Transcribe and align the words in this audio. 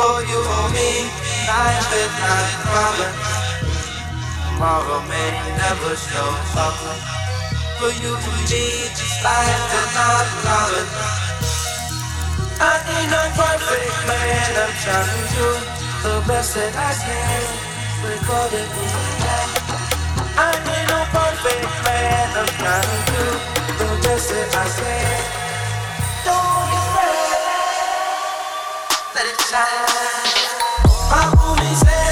for 0.00 0.24
you 0.24 0.40
or 0.40 0.68
me, 0.72 0.90
night 1.44 1.84
with 1.92 2.12
night 2.24 2.56
promise. 2.64 3.20
Tomorrow 4.44 5.00
may 5.12 5.30
never 5.60 5.92
show 5.92 6.30
up. 6.56 6.76
For 7.78 7.92
you 8.00 8.12
to 8.16 8.30
me, 8.48 8.64
just 8.96 9.18
like 9.24 9.60
the 9.72 9.82
night 9.96 10.30
promise. 10.40 10.92
I 12.60 12.74
ain't 12.96 13.10
no 13.12 13.22
perfect 13.40 13.96
man, 14.08 14.50
I'm 14.64 14.72
trying 14.84 15.10
to 15.12 15.22
do 15.36 15.48
the 16.04 16.14
best 16.28 16.54
that 16.56 16.74
I 16.76 16.92
can. 17.04 17.44
Recorded 18.04 18.68
in 18.82 18.88
my 18.96 19.08
head. 19.20 19.48
I 20.36 20.50
ain't 20.76 20.88
no 20.92 21.00
perfect 21.12 21.72
man, 21.84 22.26
I'm 22.40 22.50
trying 22.60 22.88
to 22.88 23.00
do 23.12 23.24
the 23.80 23.90
best 24.04 24.26
that 24.32 24.48
I 24.56 24.66
can. 24.80 25.39
shine. 29.50 29.66
My 31.10 31.22
homies, 31.34 31.82
they 31.82 32.09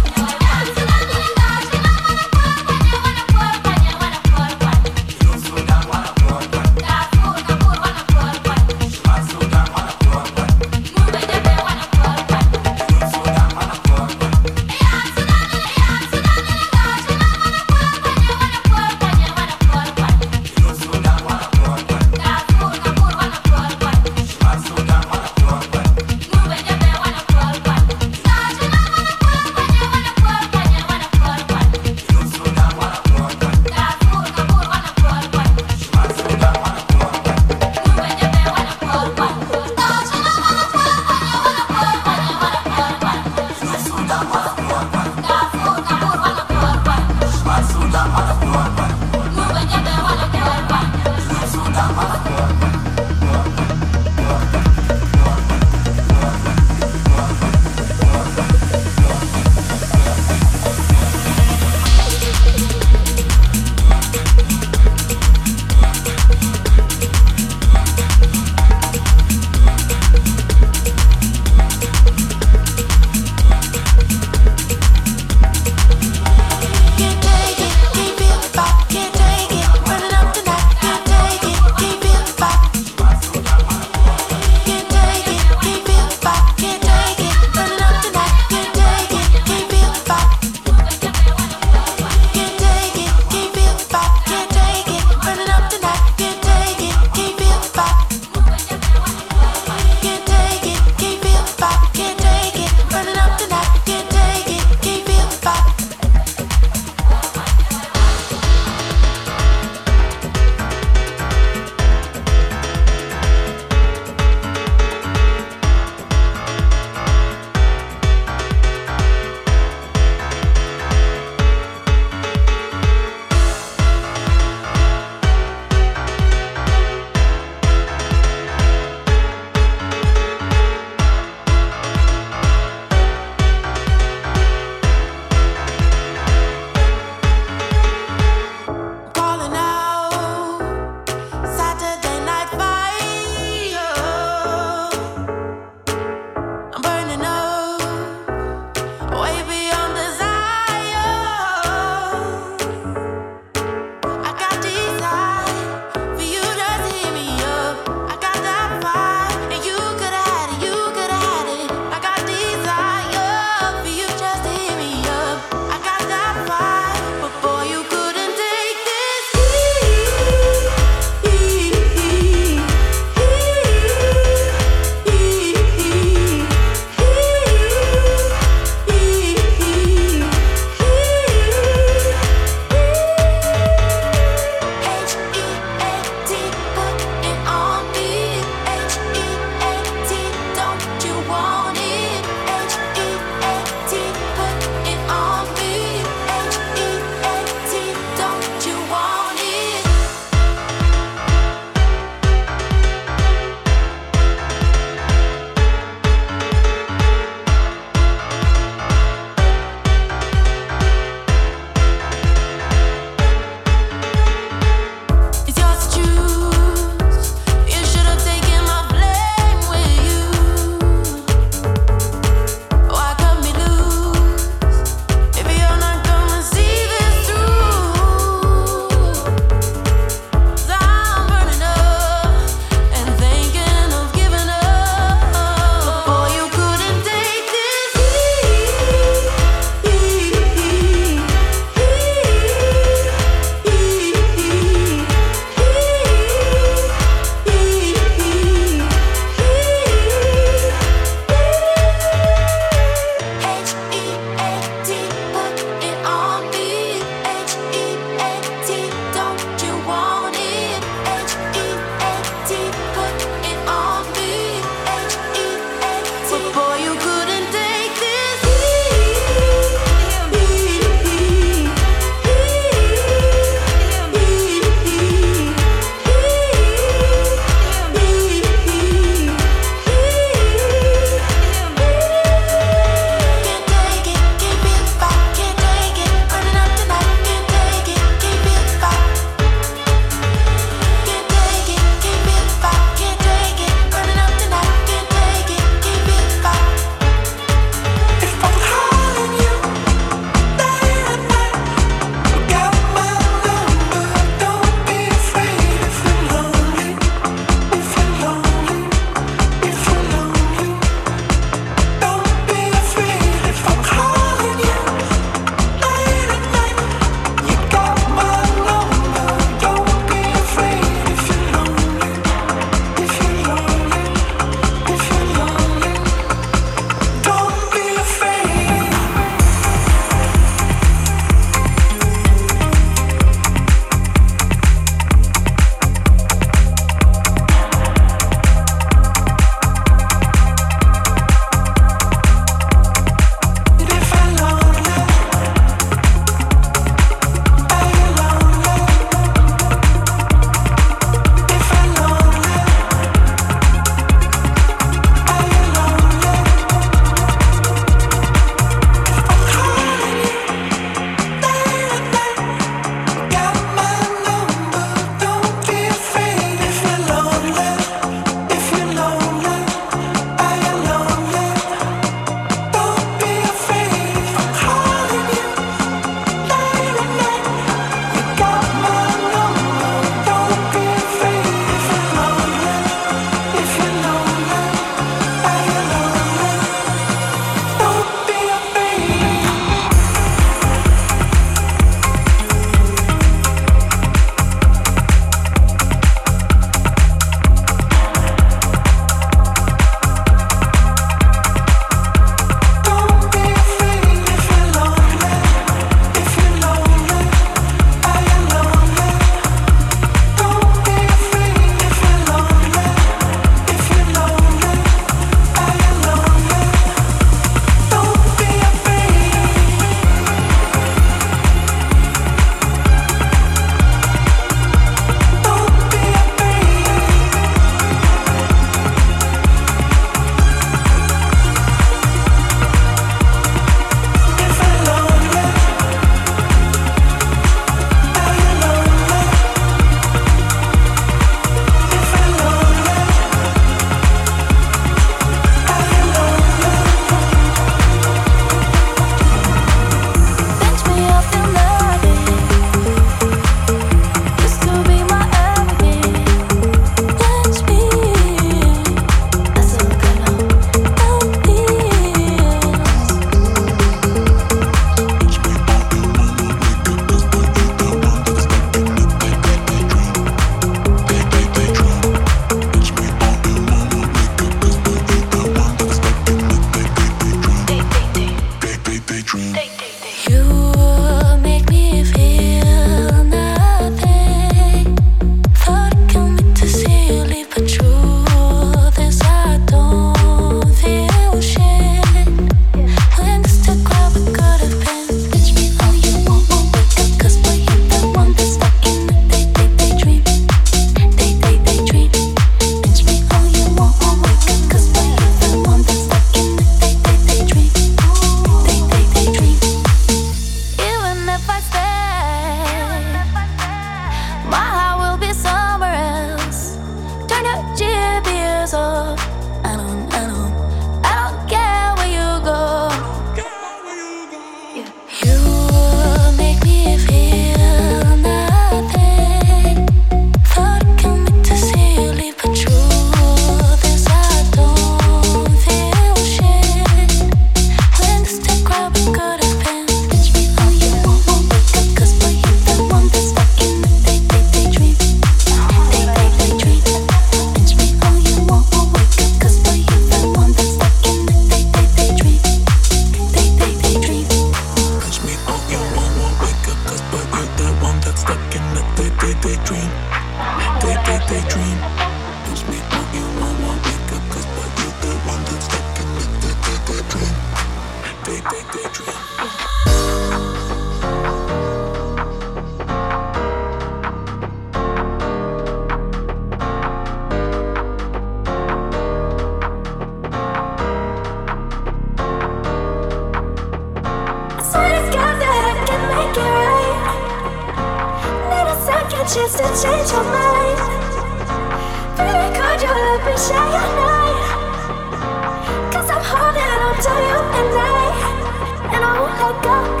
Oh, 599.43 599.59
God. 599.63 600.00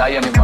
I 0.00 0.10
am 0.10 0.37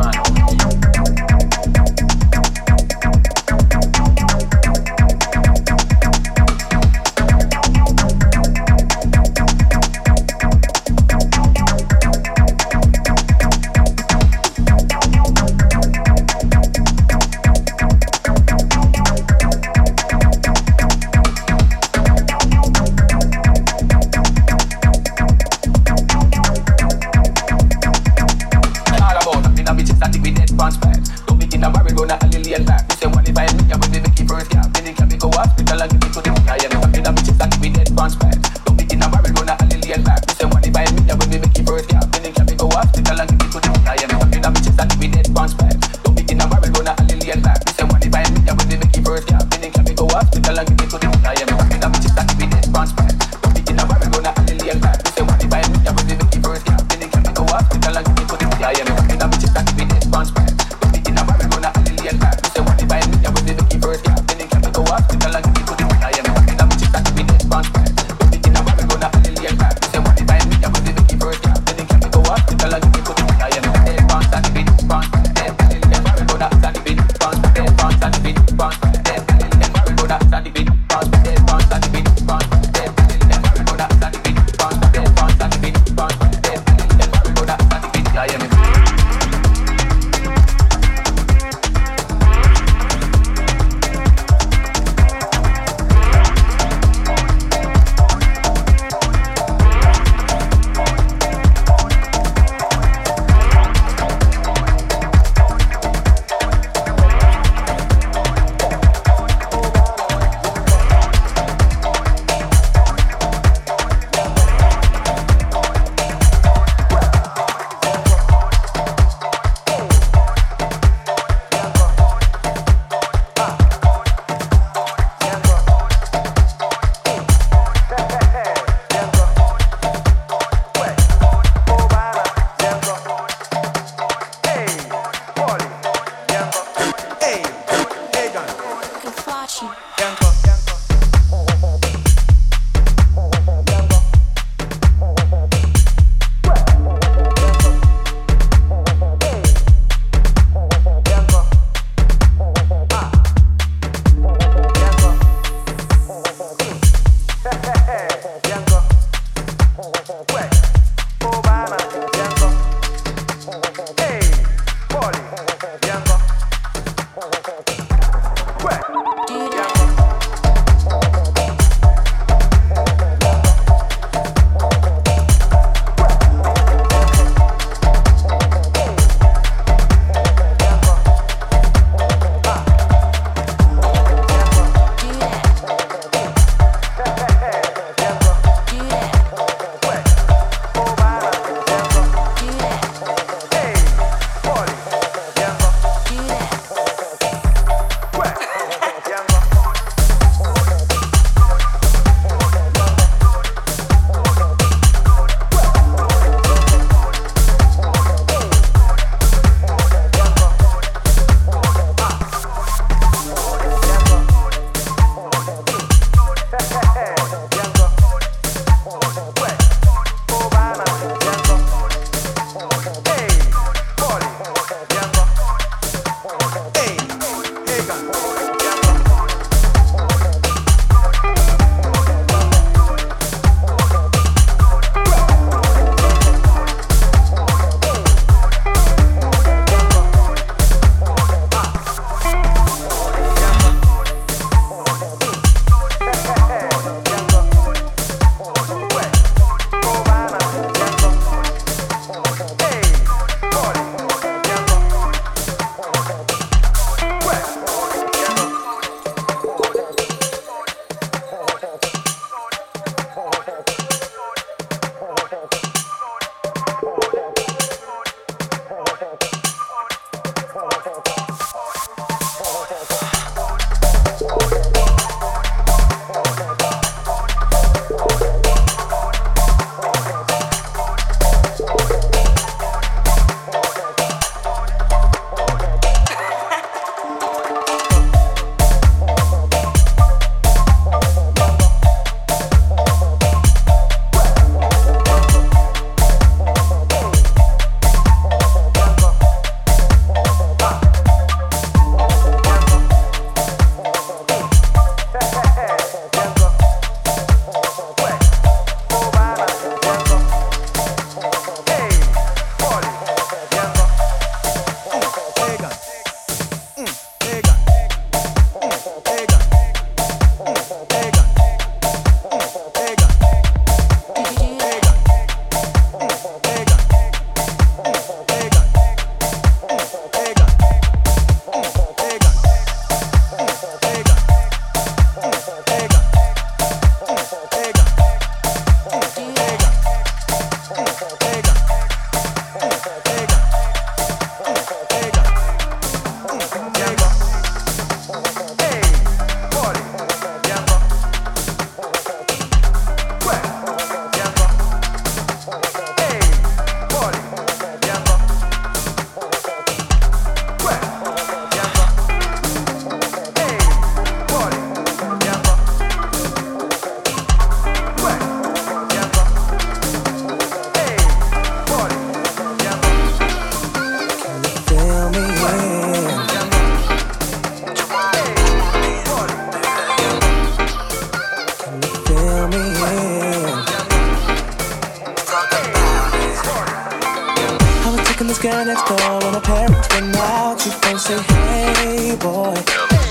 playboy. 391.75 392.55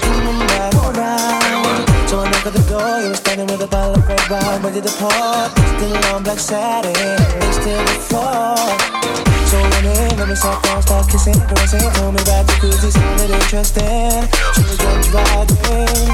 Coming 0.01 0.39
back 0.47 0.73
around. 0.73 1.83
So 2.09 2.19
I 2.19 2.29
knock 2.31 2.45
at 2.45 2.53
the 2.53 2.63
door, 2.69 3.01
you 3.01 3.09
were 3.09 3.15
standing 3.15 3.47
with 3.47 3.61
a 3.61 3.67
bottle 3.67 3.95
of 3.95 4.07
red 4.07 4.29
wine, 4.29 4.61
ready 4.61 4.81
to 4.81 4.93
pour. 5.01 5.49
Still 5.77 6.15
on 6.15 6.23
black 6.23 6.39
satin, 6.39 6.93
it's 6.93 7.57
still 7.57 7.83
the 7.83 7.97
floor. 8.09 8.55
So 9.49 9.57
when 9.61 9.85
in, 9.85 10.17
let 10.17 10.27
me 10.29 10.35
start 10.35 10.63
down, 10.63 10.81
start 10.81 11.09
kissing, 11.09 11.39
caressing. 11.49 11.79
Tell 11.79 12.11
me 12.11 12.21
about 12.21 12.47
the 12.47 12.53
cruises, 12.59 12.93
sounded 12.93 13.29
interesting. 13.29 14.29
Should 14.53 14.67
was 14.69 14.77
just 14.77 15.13
riding. 15.13 16.09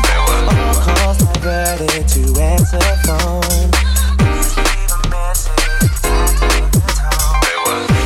All 0.49 0.75
calls 0.83 1.17
diverted 1.19 2.07
to 2.15 2.21
answer 2.39 2.79
phone. 3.05 3.71
Please 4.19 4.55
leave 4.55 4.91
a 4.91 4.99
message, 5.11 5.95
I 6.03 6.21
take 6.39 6.67
the 6.71 6.81
tone 6.99 7.98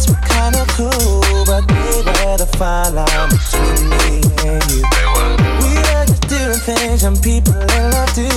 thoughts 0.00 0.10
were 0.10 0.28
kinda 0.28 0.64
cool, 0.76 1.44
but 1.44 1.66
they 1.68 2.02
were 2.02 2.36
the 2.36 2.46
fine 2.56 2.94
line 2.94 3.28
between 3.28 3.88
me 3.90 4.20
and 4.46 4.64
you. 4.70 4.82
We 5.62 5.76
are 5.94 6.06
just 6.06 6.28
doing 6.28 6.58
things 6.58 7.02
young 7.02 7.20
people 7.20 7.54
in 7.54 7.90
love 7.90 8.14
do. 8.14 8.28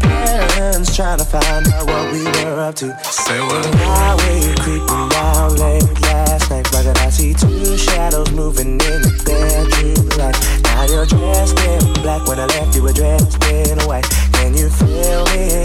Parents 0.00 0.94
trying 0.94 1.18
to 1.18 1.24
find 1.24 1.66
out 1.68 1.86
what 1.86 2.12
we 2.12 2.24
were 2.24 2.60
up 2.60 2.74
to. 2.76 2.96
Say 3.04 3.40
what? 3.40 3.66
Why 3.76 4.14
were 4.14 4.38
you 4.46 4.54
creeping 4.56 5.10
out 5.16 5.52
late 5.58 6.00
last 6.02 6.50
night? 6.50 6.66
Why 6.72 6.82
did 6.82 6.98
I 6.98 7.10
see 7.10 7.34
two 7.34 7.76
shadows 7.76 8.30
moving 8.32 8.80
in 8.80 9.02
the 9.02 9.12
bedroom 9.24 10.08
light? 10.18 10.36
Now 10.64 10.84
you're 10.84 11.06
dressed 11.06 11.58
in 11.60 11.92
black 12.02 12.26
when 12.26 12.38
I 12.38 12.46
left 12.46 12.74
you 12.74 12.82
were 12.82 12.92
dressed 12.92 13.42
in 13.44 13.78
white. 13.86 14.08
Can 14.32 14.54
you 14.54 14.68
feel 14.70 15.24
me? 15.26 15.62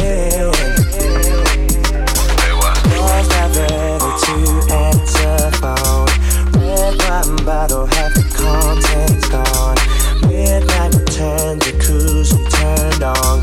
Lost 2.98 3.32
at 3.32 3.91
to 4.18 4.74
answer. 4.74 5.52
Red 6.58 6.98
wine 7.04 7.46
bottle, 7.46 7.86
half 7.86 8.14
the 8.14 8.24
contents 8.36 9.28
gone. 9.30 9.78
Midnight 10.28 10.94
turned 12.50 13.04
on. 13.04 13.41